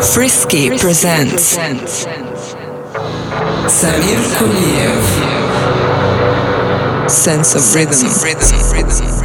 [0.00, 1.56] Frisky presents
[3.68, 5.04] Samir Kuliev
[7.10, 7.92] Sense of Rhythm.
[7.92, 9.15] sense of rhythm.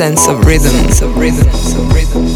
[0.00, 0.70] Sense of rhythm.
[0.70, 1.52] Sense of rhythm.
[1.52, 2.29] Sense of rhythm.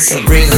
[0.00, 0.53] Sense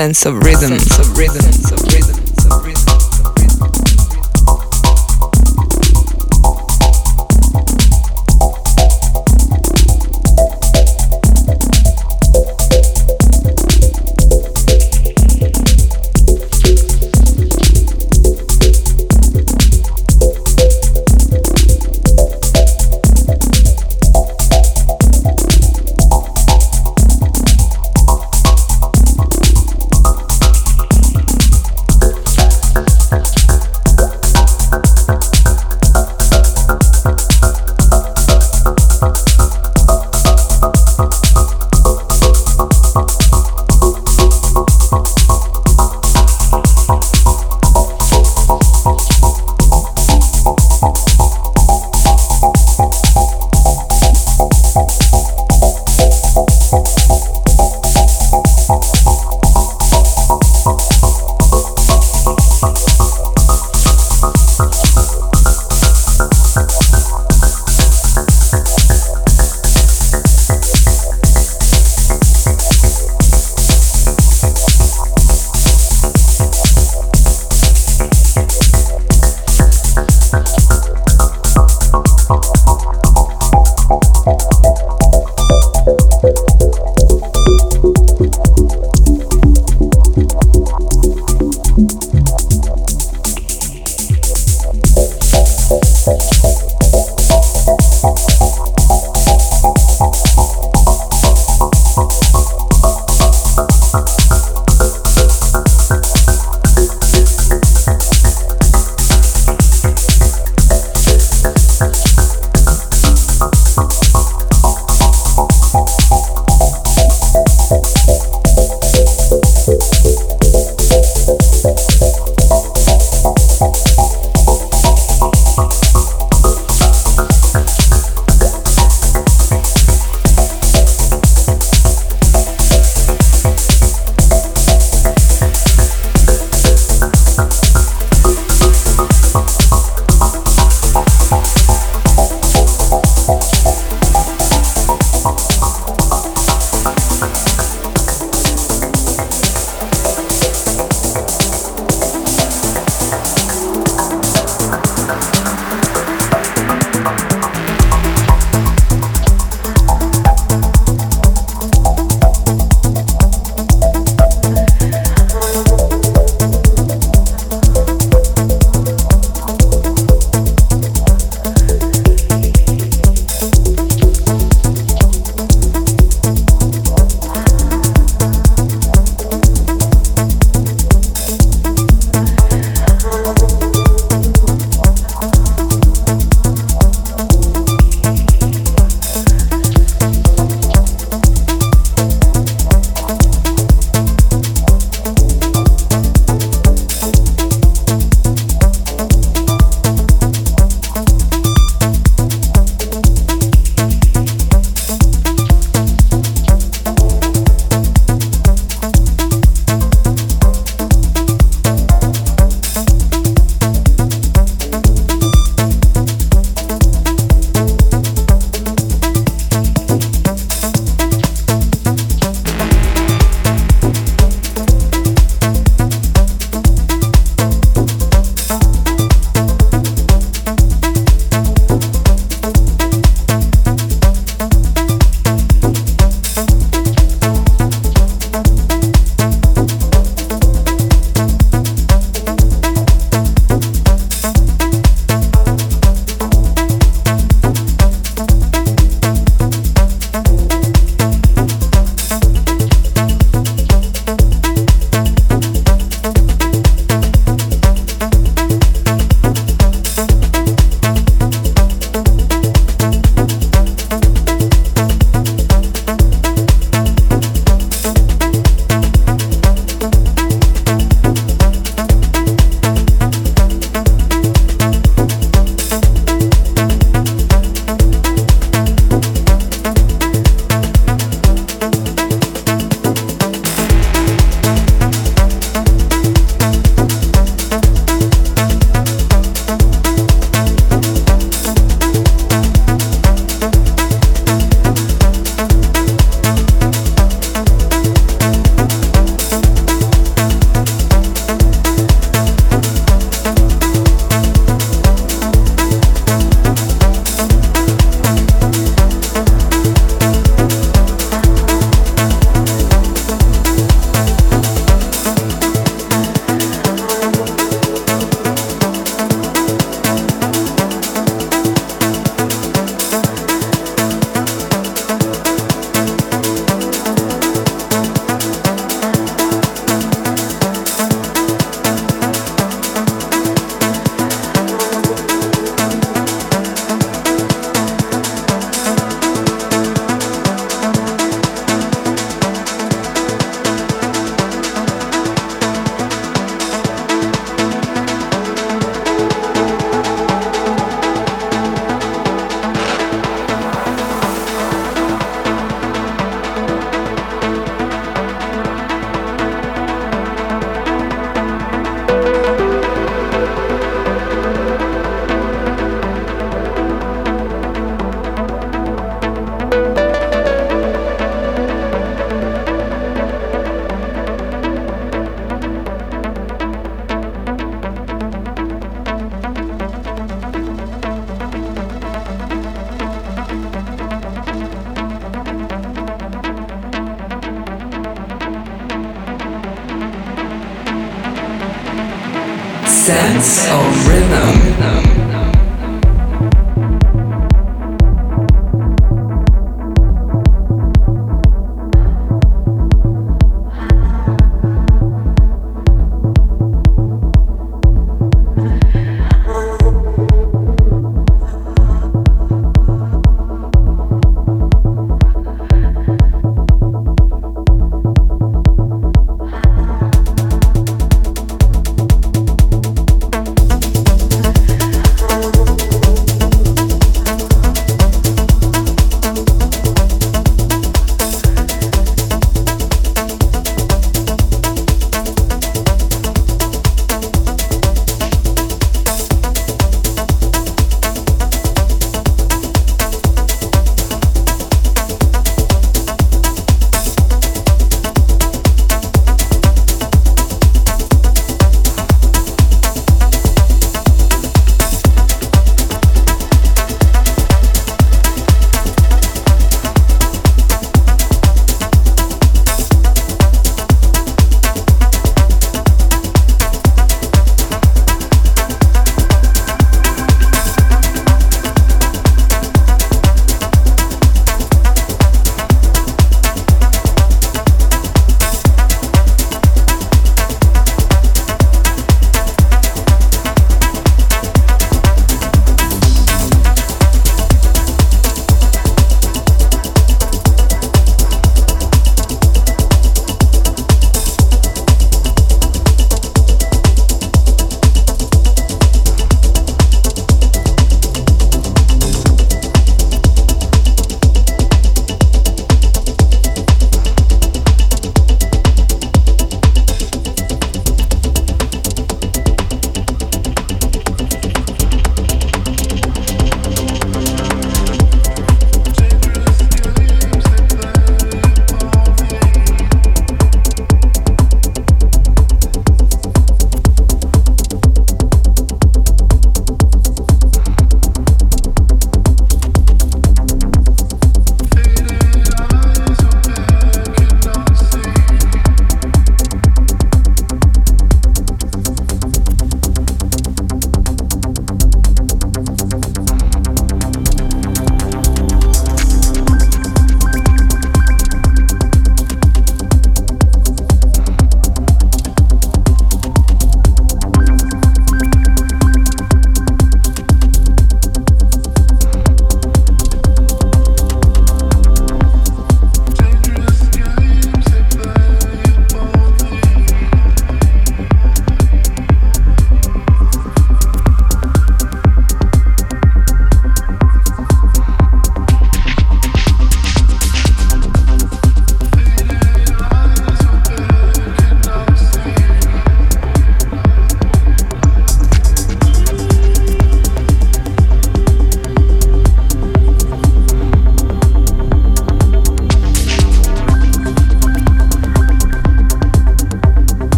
[0.00, 2.19] sense of rhythm, sense of rhythm, sense of rhythm.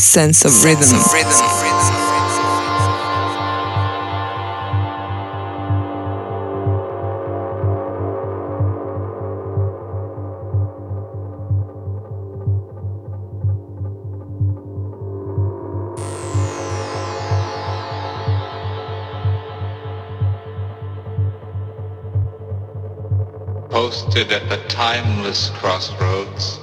[0.00, 0.82] Sense of rhythm.
[0.82, 2.10] Sense of rhythm.
[23.70, 26.58] posted at the timeless crossroads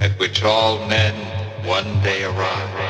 [0.00, 1.35] at which all men
[1.66, 2.85] one day arrive.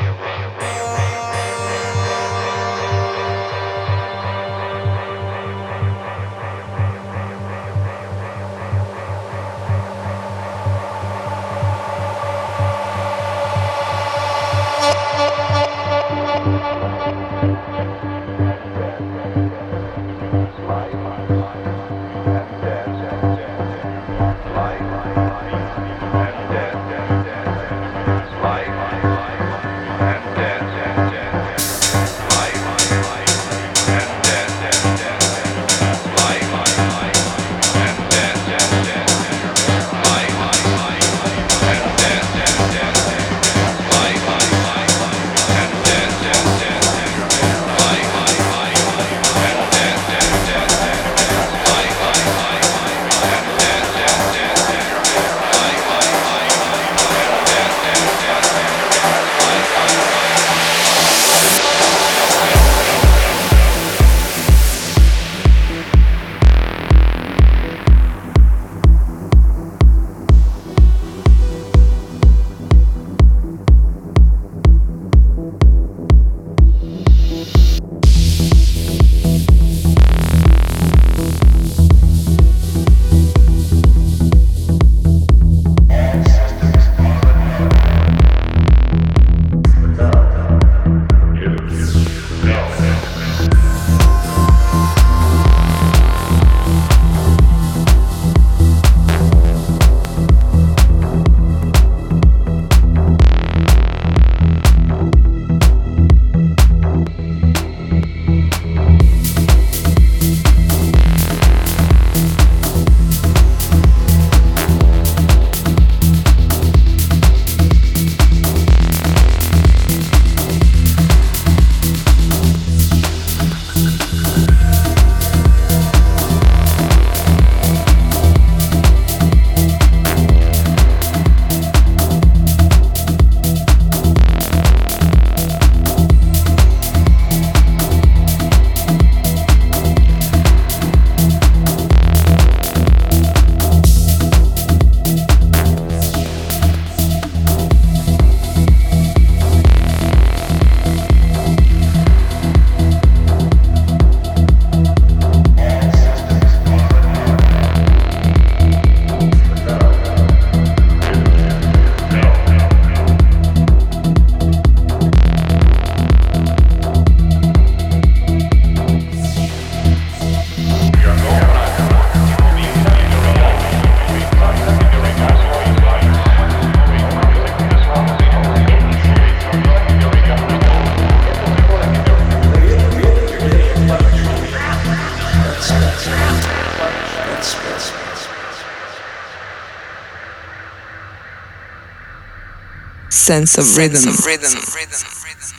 [193.26, 193.96] Sense of rhythm.
[193.96, 195.55] Sense of rhythm.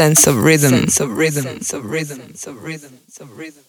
[0.00, 3.64] Sense of rhythm, sense of rhythm, sense of rhythm, sense of rhythm, sense of rhythm,